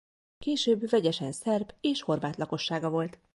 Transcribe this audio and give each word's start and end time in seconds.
Később 0.37 0.89
vegyesen 0.89 1.31
szerb 1.31 1.71
és 1.81 2.01
horvát 2.01 2.37
lakossága 2.37 2.89
volt. 2.89 3.19